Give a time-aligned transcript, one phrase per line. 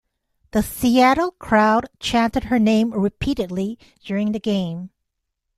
[0.49, 4.89] The Seattle crowd chanted her name repeatedly during the game.